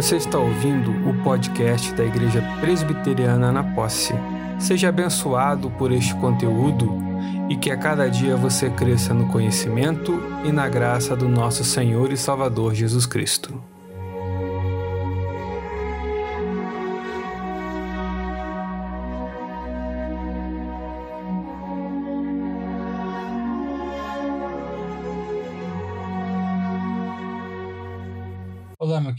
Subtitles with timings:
[0.00, 4.14] Você está ouvindo o podcast da Igreja Presbiteriana na Posse.
[4.58, 6.90] Seja abençoado por este conteúdo
[7.50, 12.10] e que a cada dia você cresça no conhecimento e na graça do nosso Senhor
[12.10, 13.69] e Salvador Jesus Cristo.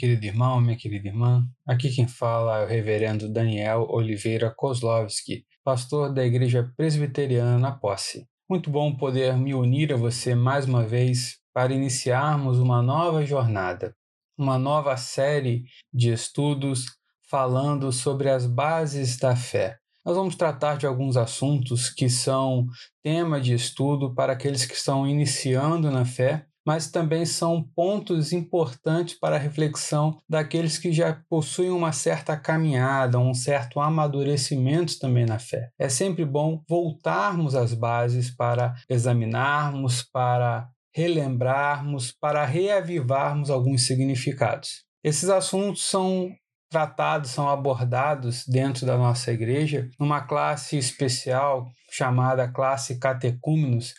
[0.01, 1.47] Querido irmão, minha querida irmã.
[1.63, 8.27] Aqui quem fala é o reverendo Daniel Oliveira Kozlovski, pastor da Igreja Presbiteriana na Posse.
[8.49, 13.95] Muito bom poder me unir a você mais uma vez para iniciarmos uma nova jornada,
[14.35, 16.85] uma nova série de estudos
[17.29, 19.77] falando sobre as bases da fé.
[20.03, 22.65] Nós vamos tratar de alguns assuntos que são
[23.03, 29.17] tema de estudo para aqueles que estão iniciando na fé mas também são pontos importantes
[29.19, 35.39] para a reflexão daqueles que já possuem uma certa caminhada, um certo amadurecimento também na
[35.39, 35.69] fé.
[35.79, 44.83] É sempre bom voltarmos às bases para examinarmos, para relembrarmos, para reavivarmos alguns significados.
[45.03, 46.29] Esses assuntos são
[46.69, 53.93] tratados, são abordados dentro da nossa igreja numa classe especial chamada classe Catecúmenos,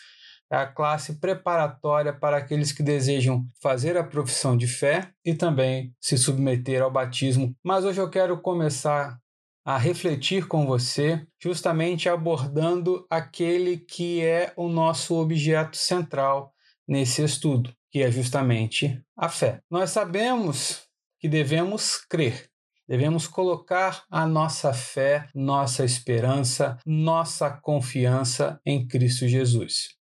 [0.52, 5.94] é a classe preparatória para aqueles que desejam fazer a profissão de fé e também
[5.98, 7.56] se submeter ao batismo.
[7.64, 9.18] Mas hoje eu quero começar
[9.64, 16.52] a refletir com você, justamente abordando aquele que é o nosso objeto central
[16.86, 19.60] nesse estudo, que é justamente a fé.
[19.70, 20.82] Nós sabemos
[21.18, 22.50] que devemos crer.
[22.86, 30.01] Devemos colocar a nossa fé, nossa esperança, nossa confiança em Cristo Jesus.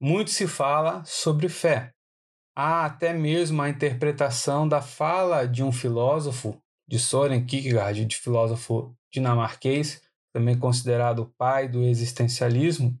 [0.00, 1.92] Muito se fala sobre fé.
[2.54, 8.94] Há até mesmo a interpretação da fala de um filósofo, de Soren Kierkegaard, de filósofo
[9.12, 10.00] dinamarquês,
[10.32, 12.96] também considerado o pai do existencialismo,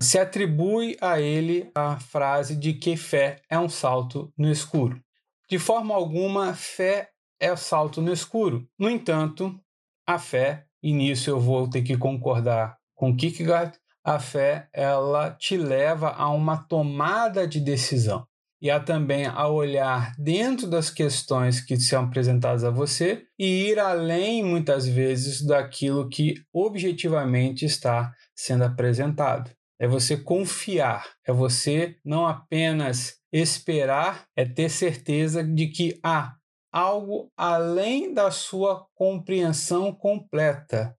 [0.00, 5.00] se atribui a ele a frase de que fé é um salto no escuro.
[5.48, 7.10] De forma alguma, fé
[7.40, 8.68] é o salto no escuro.
[8.78, 9.58] No entanto,
[10.06, 15.56] a fé, e nisso eu vou ter que concordar com Kierkegaard, a fé ela te
[15.56, 18.26] leva a uma tomada de decisão
[18.60, 23.78] e a também a olhar dentro das questões que são apresentadas a você e ir
[23.80, 29.50] além muitas vezes daquilo que objetivamente está sendo apresentado.
[29.80, 36.36] É você confiar, é você não apenas esperar, é ter certeza de que há
[36.72, 40.96] algo além da sua compreensão completa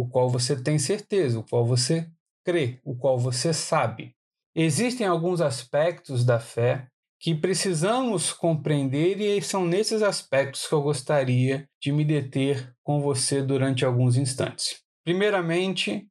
[0.00, 2.08] o qual você tem certeza, o qual você
[2.44, 4.14] crê, o qual você sabe.
[4.54, 6.88] Existem alguns aspectos da fé
[7.20, 13.42] que precisamos compreender e são nesses aspectos que eu gostaria de me deter com você
[13.42, 14.80] durante alguns instantes.
[15.04, 16.08] Primeiramente,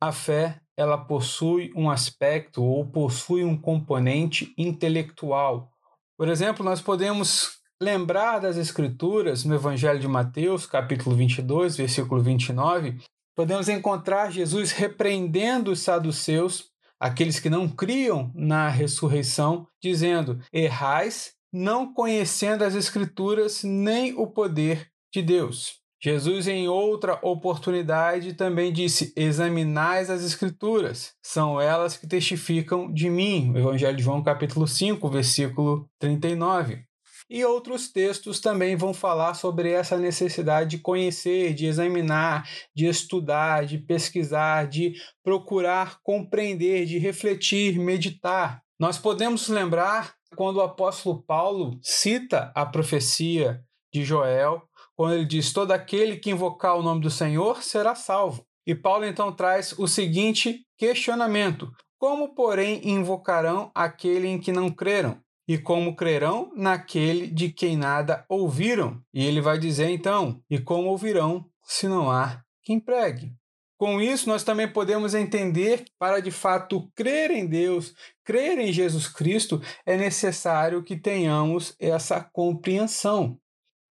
[0.00, 5.70] a fé ela possui um aspecto ou possui um componente intelectual.
[6.16, 12.98] Por exemplo, nós podemos lembrar das escrituras no Evangelho de Mateus, capítulo 22, versículo 29,
[13.38, 21.94] podemos encontrar Jesus repreendendo os saduceus, aqueles que não criam na ressurreição, dizendo: Errais, não
[21.94, 25.76] conhecendo as Escrituras nem o poder de Deus.
[26.02, 33.56] Jesus, em outra oportunidade, também disse: Examinais as Escrituras, são elas que testificam de mim.
[33.56, 36.87] Evangelho de João, capítulo 5, versículo 39.
[37.30, 43.66] E outros textos também vão falar sobre essa necessidade de conhecer, de examinar, de estudar,
[43.66, 48.62] de pesquisar, de procurar compreender, de refletir, meditar.
[48.80, 53.62] Nós podemos lembrar quando o apóstolo Paulo cita a profecia
[53.92, 54.62] de Joel,
[54.96, 58.42] quando ele diz: Todo aquele que invocar o nome do Senhor será salvo.
[58.66, 65.20] E Paulo então traz o seguinte questionamento: Como, porém, invocarão aquele em que não creram?
[65.48, 69.02] E como crerão naquele de quem nada ouviram.
[69.14, 73.34] E ele vai dizer então: e como ouvirão se não há quem pregue?
[73.78, 77.94] Com isso, nós também podemos entender que, para de fato crer em Deus,
[78.24, 83.38] crer em Jesus Cristo, é necessário que tenhamos essa compreensão,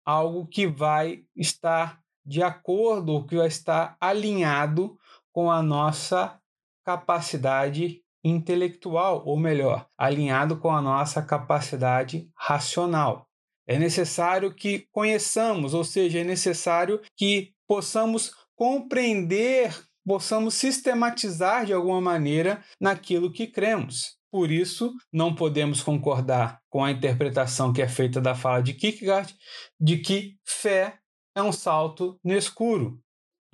[0.06, 4.98] algo que vai estar de acordo, que vai estar alinhado
[5.34, 6.40] com a nossa
[6.86, 13.28] capacidade intelectual, ou melhor, alinhado com a nossa capacidade racional.
[13.68, 19.74] É necessário que conheçamos, ou seja, é necessário que possamos compreender,
[20.06, 24.18] possamos sistematizar de alguma maneira naquilo que cremos.
[24.32, 29.36] por isso não podemos concordar com a interpretação que é feita da fala de Kierkegaard
[29.80, 30.98] de que fé
[31.36, 33.00] é um salto no escuro.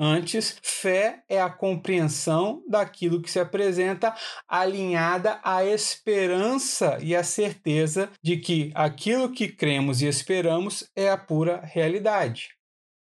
[0.01, 4.15] Antes, fé é a compreensão daquilo que se apresenta
[4.47, 11.17] alinhada à esperança e à certeza de que aquilo que cremos e esperamos é a
[11.17, 12.47] pura realidade.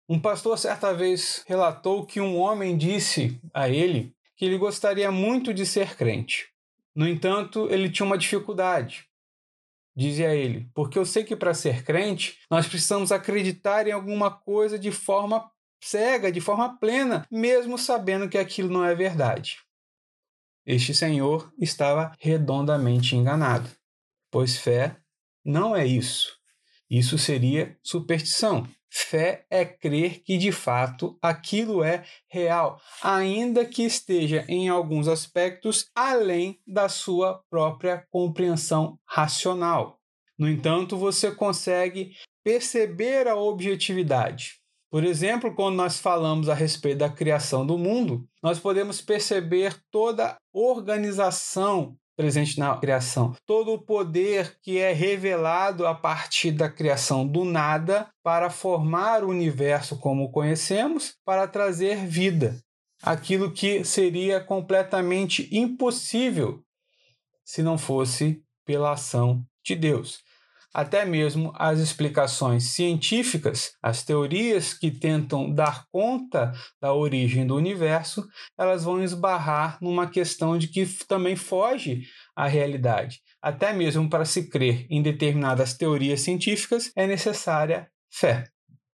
[0.09, 5.53] Um pastor certa vez relatou que um homem disse a ele que ele gostaria muito
[5.53, 6.49] de ser crente.
[6.95, 9.05] No entanto, ele tinha uma dificuldade.
[9.95, 14.79] Dizia ele, porque eu sei que para ser crente nós precisamos acreditar em alguma coisa
[14.79, 15.47] de forma
[15.81, 19.57] cega, de forma plena, mesmo sabendo que aquilo não é verdade.
[20.65, 23.69] Este senhor estava redondamente enganado,
[24.29, 24.95] pois fé
[25.43, 26.39] não é isso.
[26.89, 28.67] Isso seria superstição.
[28.93, 35.89] Fé é crer que de fato aquilo é real, ainda que esteja em alguns aspectos
[35.95, 40.01] além da sua própria compreensão racional.
[40.37, 42.11] No entanto, você consegue
[42.43, 44.60] perceber a objetividade.
[44.91, 50.33] Por exemplo, quando nós falamos a respeito da criação do mundo, nós podemos perceber toda
[50.33, 57.25] a organização presente na criação, todo o poder que é revelado a partir da criação
[57.25, 62.59] do nada para formar o universo como o conhecemos, para trazer vida.
[63.01, 66.61] Aquilo que seria completamente impossível
[67.45, 70.21] se não fosse pela ação de Deus
[70.73, 78.27] até mesmo as explicações científicas, as teorias que tentam dar conta da origem do universo,
[78.57, 82.03] elas vão esbarrar numa questão de que também foge
[82.35, 83.21] à realidade.
[83.41, 88.45] Até mesmo para se crer em determinadas teorias científicas é necessária fé.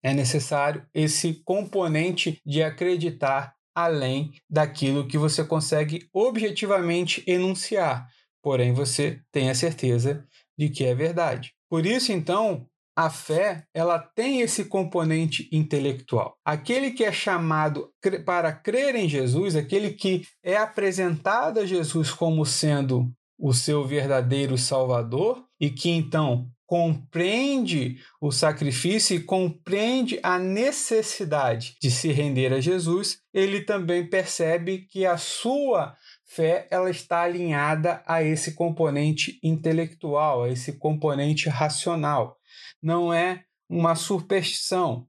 [0.02, 8.08] É necessário esse componente de acreditar além daquilo que você consegue objetivamente enunciar,
[8.40, 10.25] porém você tem a certeza
[10.56, 11.56] de que é verdade.
[11.68, 12.66] Por isso, então,
[12.96, 16.34] a fé ela tem esse componente intelectual.
[16.44, 17.90] Aquele que é chamado
[18.24, 24.56] para crer em Jesus, aquele que é apresentado a Jesus como sendo o seu verdadeiro
[24.56, 32.60] Salvador e que então compreende o sacrifício e compreende a necessidade de se render a
[32.60, 35.94] Jesus, ele também percebe que a sua
[36.36, 42.36] fé ela está alinhada a esse componente intelectual, a esse componente racional.
[42.82, 45.08] Não é uma superstição,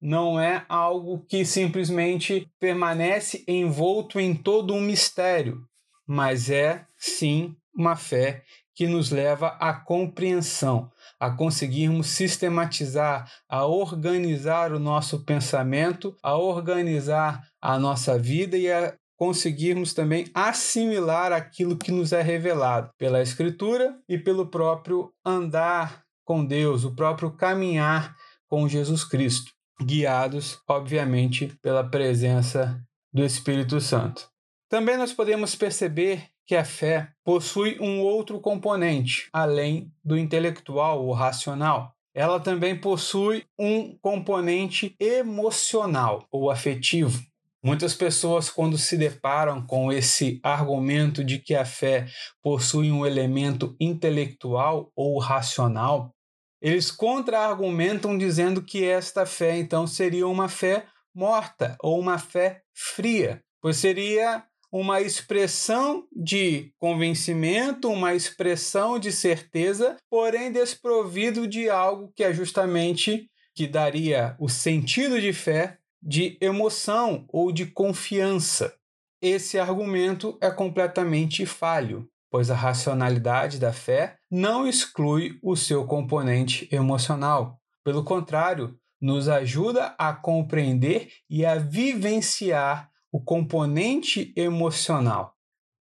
[0.00, 5.62] não é algo que simplesmente permanece envolto em todo um mistério,
[6.06, 8.44] mas é sim uma fé
[8.74, 17.42] que nos leva à compreensão, a conseguirmos sistematizar, a organizar o nosso pensamento, a organizar
[17.60, 23.98] a nossa vida e a conseguirmos também assimilar aquilo que nos é revelado pela Escritura
[24.08, 28.14] e pelo próprio andar com Deus, o próprio caminhar
[28.48, 29.52] com Jesus Cristo,
[29.82, 32.80] guiados, obviamente, pela presença
[33.12, 34.28] do Espírito Santo.
[34.68, 41.12] Também nós podemos perceber que a fé possui um outro componente, além do intelectual ou
[41.12, 41.92] racional.
[42.14, 47.20] Ela também possui um componente emocional ou afetivo.
[47.62, 52.06] Muitas pessoas, quando se deparam com esse argumento de que a fé
[52.42, 56.14] possui um elemento intelectual ou racional,
[56.60, 63.42] eles contra-argumentam dizendo que esta fé então seria uma fé morta ou uma fé fria,
[63.60, 72.22] pois seria uma expressão de convencimento, uma expressão de certeza, porém desprovido de algo que
[72.22, 78.72] é justamente que daria o sentido de fé de emoção ou de confiança.
[79.20, 86.68] Esse argumento é completamente falho, pois a racionalidade da fé não exclui o seu componente
[86.70, 87.60] emocional.
[87.82, 95.34] Pelo contrário, nos ajuda a compreender e a vivenciar o componente emocional.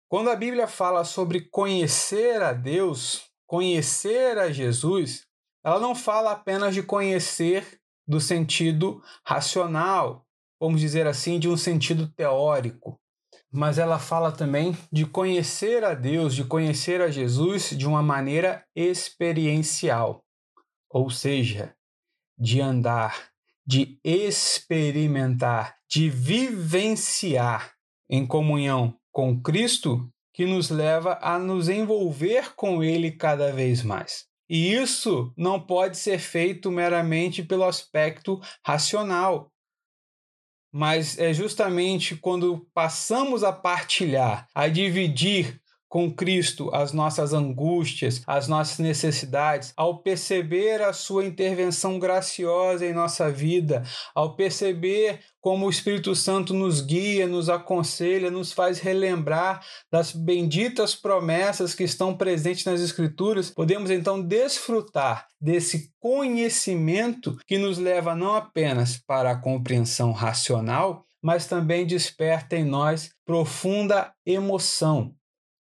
[0.09, 5.26] Quando a Bíblia fala sobre conhecer a Deus, conhecer a Jesus,
[5.64, 10.26] ela não fala apenas de conhecer do sentido racional,
[10.61, 12.99] vamos dizer assim, de um sentido teórico.
[13.50, 18.64] Mas ela fala também de conhecer a Deus, de conhecer a Jesus de uma maneira
[18.75, 20.25] experiencial,
[20.88, 21.75] ou seja,
[22.38, 23.30] de andar,
[23.66, 27.75] de experimentar, de vivenciar
[28.09, 34.26] em comunhão com Cristo, que nos leva a nos envolver com Ele cada vez mais.
[34.54, 39.50] E isso não pode ser feito meramente pelo aspecto racional,
[40.71, 45.59] mas é justamente quando passamos a partilhar, a dividir
[45.92, 52.94] com Cristo as nossas angústias, as nossas necessidades, ao perceber a sua intervenção graciosa em
[52.94, 53.82] nossa vida,
[54.14, 60.94] ao perceber como o Espírito Santo nos guia, nos aconselha, nos faz relembrar das benditas
[60.94, 68.34] promessas que estão presentes nas Escrituras, podemos então desfrutar desse conhecimento que nos leva não
[68.34, 75.14] apenas para a compreensão racional, mas também desperta em nós profunda emoção,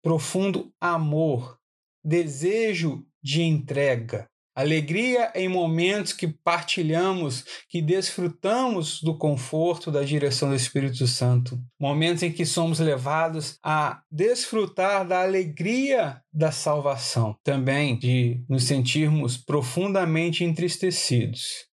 [0.02, 1.58] profundo amor,
[2.04, 10.54] desejo de entrega, alegria em momentos que partilhamos, que desfrutamos do conforto da direção do
[10.54, 18.44] Espírito Santo, momentos em que somos levados a desfrutar da alegria da salvação, também de
[18.48, 21.68] nos sentirmos profundamente entristecidos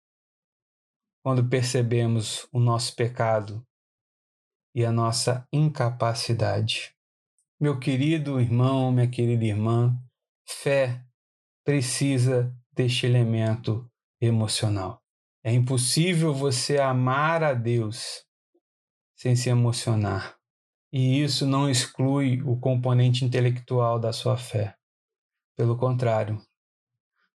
[1.22, 3.66] quando percebemos o nosso pecado
[4.72, 6.95] e a nossa incapacidade.
[7.58, 9.98] Meu querido irmão, minha querida irmã,
[10.46, 11.02] fé
[11.64, 15.02] precisa deste elemento emocional.
[15.42, 18.26] É impossível você amar a Deus
[19.14, 20.36] sem se emocionar.
[20.92, 24.76] E isso não exclui o componente intelectual da sua fé.
[25.56, 26.38] Pelo contrário,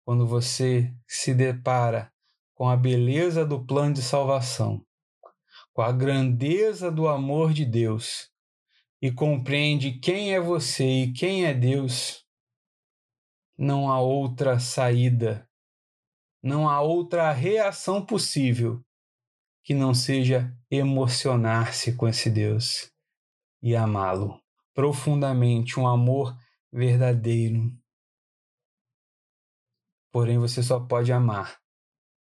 [0.05, 2.13] quando você se depara
[2.57, 4.85] com a beleza do plano de salvação,
[5.73, 8.29] com a grandeza do amor de Deus,
[9.01, 12.25] e compreende quem é você e quem é Deus,
[13.57, 15.49] não há outra saída,
[16.43, 18.85] não há outra reação possível
[19.63, 22.93] que não seja emocionar-se com esse Deus
[23.63, 24.41] e amá-lo
[24.79, 26.39] profundamente, um amor
[26.73, 27.77] verdadeiro.
[30.13, 31.61] Porém, você só pode amar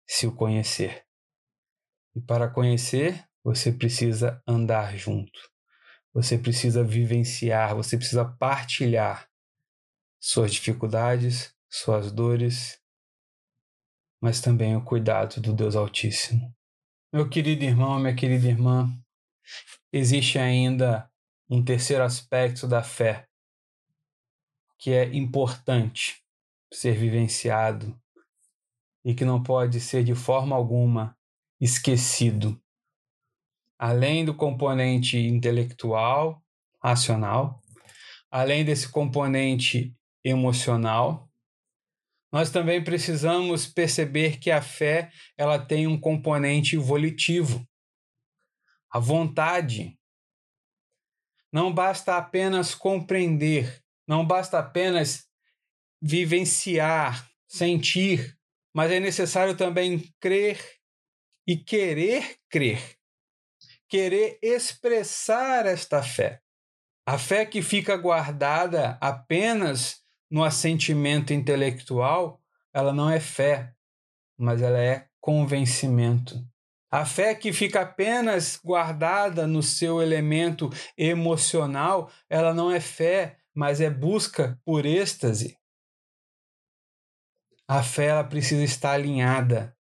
[0.07, 1.05] se o conhecer.
[2.15, 5.56] E para conhecer, você precisa andar junto.
[6.17, 9.29] Você precisa vivenciar, você precisa partilhar
[10.19, 12.81] suas dificuldades, suas dores,
[14.19, 16.57] mas também o cuidado do Deus Altíssimo.
[17.13, 18.91] Meu querido irmão, minha querida irmã,
[19.93, 21.07] existe ainda
[21.51, 23.29] um terceiro aspecto da fé
[24.79, 26.25] que é importante
[26.73, 27.95] ser vivenciado
[29.05, 31.15] e que não pode ser de forma alguma
[31.61, 32.59] esquecido
[33.79, 36.43] além do componente intelectual,
[36.83, 37.61] racional,
[38.31, 41.29] além desse componente emocional,
[42.33, 47.67] nós também precisamos perceber que a fé ela tem um componente volitivo,
[48.91, 49.99] a vontade.
[51.53, 55.27] Não basta apenas compreender, não basta apenas
[56.03, 58.37] vivenciar, sentir,
[58.75, 60.61] mas é necessário também crer
[61.47, 62.96] e querer crer
[63.89, 66.41] querer expressar esta fé.
[67.07, 73.73] A fé que fica guardada apenas no assentimento intelectual, ela não é fé,
[74.37, 76.45] mas ela é convencimento.
[76.91, 83.81] A fé que fica apenas guardada no seu elemento emocional, ela não é fé, mas
[83.81, 85.59] é busca por êxtase.
[87.69, 89.77] A fé ela precisa estar alinhada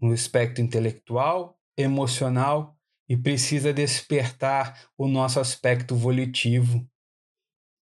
[0.00, 2.76] no aspecto intelectual, emocional
[3.08, 6.86] e precisa despertar o nosso aspecto volitivo,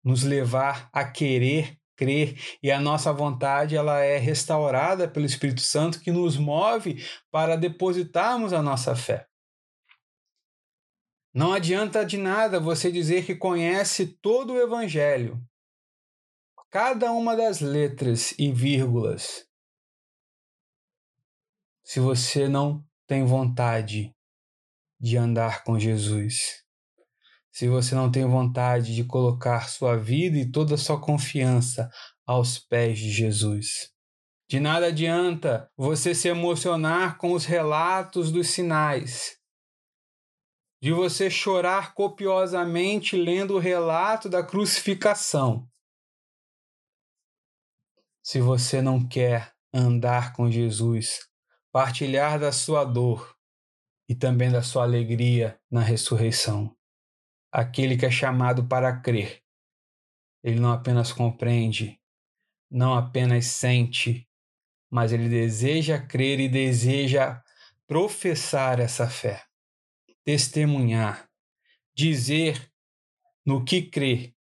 [0.03, 5.99] nos levar a querer crer e a nossa vontade ela é restaurada pelo Espírito Santo
[6.01, 9.27] que nos move para depositarmos a nossa fé.
[11.33, 15.39] Não adianta de nada você dizer que conhece todo o evangelho,
[16.71, 19.47] cada uma das letras e vírgulas,
[21.83, 24.15] se você não tem vontade
[24.97, 26.63] de andar com Jesus,
[27.51, 31.89] se você não tem vontade de colocar sua vida e toda sua confiança
[32.25, 33.91] aos pés de Jesus.
[34.49, 39.37] De nada adianta você se emocionar com os relatos dos sinais,
[40.81, 45.67] de você chorar copiosamente lendo o relato da crucificação.
[48.23, 51.29] Se você não quer andar com Jesus
[51.71, 53.35] partilhar da sua dor
[54.07, 56.75] e também da sua alegria na ressurreição.
[57.51, 59.41] Aquele que é chamado para crer,
[60.43, 61.99] ele não apenas compreende,
[62.69, 64.27] não apenas sente,
[64.89, 67.41] mas ele deseja crer e deseja
[67.87, 69.43] professar essa fé,
[70.23, 71.29] testemunhar,
[71.93, 72.71] dizer
[73.45, 74.33] no que crê,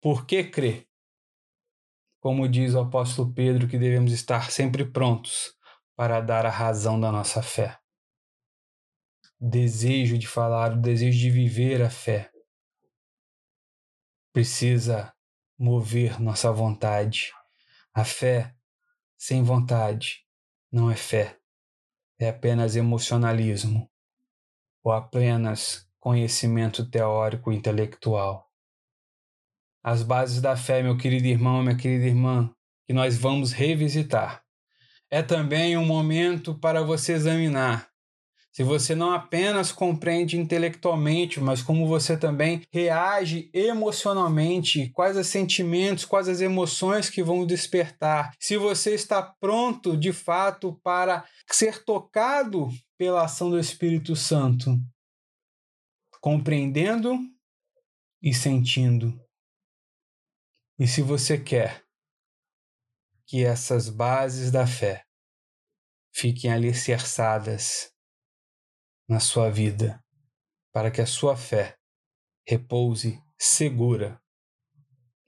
[0.00, 0.86] por que crê.
[2.20, 5.58] Como diz o apóstolo Pedro, que devemos estar sempre prontos
[6.00, 7.78] para dar a razão da nossa fé.
[9.38, 12.32] Desejo de falar, o desejo de viver a fé.
[14.32, 15.14] precisa
[15.58, 17.30] mover nossa vontade.
[17.92, 18.56] A fé
[19.18, 20.26] sem vontade
[20.72, 21.38] não é fé,
[22.18, 23.86] é apenas emocionalismo
[24.82, 28.50] ou apenas conhecimento teórico intelectual.
[29.82, 32.50] As bases da fé, meu querido irmão, minha querida irmã,
[32.86, 34.42] que nós vamos revisitar.
[35.10, 37.90] É também um momento para você examinar
[38.52, 46.04] se você não apenas compreende intelectualmente, mas como você também reage emocionalmente, quais os sentimentos,
[46.04, 52.68] quais as emoções que vão despertar, se você está pronto de fato para ser tocado
[52.98, 54.76] pela ação do Espírito Santo,
[56.20, 57.16] compreendendo
[58.20, 59.18] e sentindo.
[60.78, 61.84] E se você quer
[63.30, 65.04] que essas bases da fé
[66.12, 67.94] fiquem alicerçadas
[69.08, 70.04] na sua vida,
[70.72, 71.78] para que a sua fé
[72.44, 74.20] repouse segura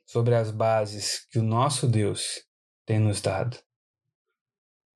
[0.04, 2.44] sobre as bases que o nosso Deus
[2.85, 3.56] tem nos dado.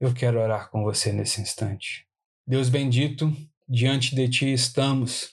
[0.00, 2.08] Eu quero orar com você nesse instante.
[2.44, 3.32] Deus bendito,
[3.68, 5.32] diante de ti estamos.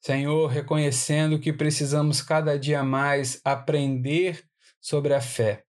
[0.00, 4.48] Senhor, reconhecendo que precisamos cada dia mais aprender
[4.80, 5.66] sobre a fé,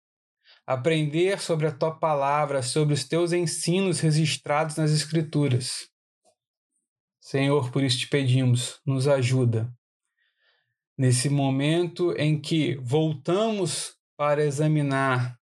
[0.66, 5.88] aprender sobre a tua palavra, sobre os teus ensinos registrados nas Escrituras.
[7.20, 9.73] Senhor, por isso te pedimos, nos ajuda.
[10.99, 15.38] Nesse momento em que voltamos para examinar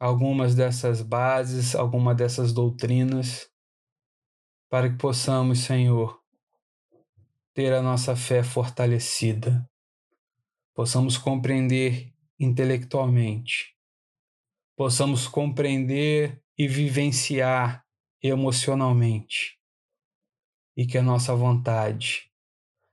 [0.00, 3.48] algumas dessas bases, alguma dessas doutrinas,
[4.68, 6.20] para que possamos, Senhor,
[7.54, 9.68] ter a nossa fé fortalecida,
[10.74, 13.76] possamos compreender intelectualmente,
[14.82, 17.84] possamos compreender e vivenciar
[18.20, 19.56] emocionalmente
[20.76, 22.28] e que a nossa vontade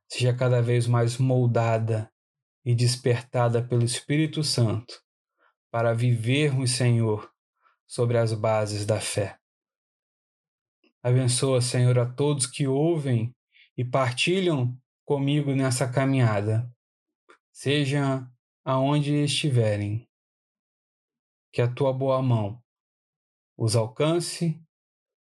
[0.08, 2.08] seja cada vez mais moldada
[2.64, 5.02] e despertada pelo Espírito Santo
[5.72, 7.28] para vivermos, Senhor,
[7.88, 9.40] sobre as bases da fé.
[11.02, 13.36] Abençoa, Senhor, a todos que ouvem
[13.76, 16.72] e partilham comigo nessa caminhada,
[17.52, 18.30] seja
[18.64, 20.08] aonde estiverem.
[21.52, 22.62] Que a tua boa mão
[23.58, 24.58] os alcance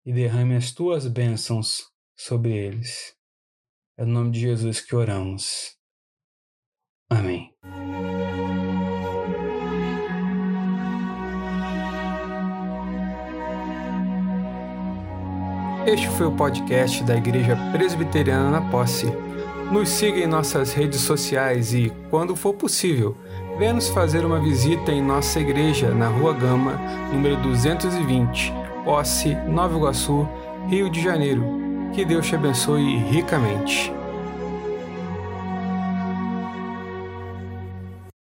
[0.06, 3.14] e derrame as tuas bênçãos sobre eles.
[3.98, 5.76] É no nome de Jesus que oramos.
[7.10, 7.52] Amém.
[15.86, 19.06] Este foi o podcast da Igreja Presbiteriana na Posse.
[19.70, 23.16] Nos siga em nossas redes sociais e, quando for possível,
[23.58, 26.80] venha nos fazer uma visita em nossa igreja na Rua Gama,
[27.12, 28.52] número 220,
[28.84, 30.28] Posse, Nova Iguaçu,
[30.68, 31.62] Rio de Janeiro
[31.92, 33.92] que Deus te abençoe ricamente.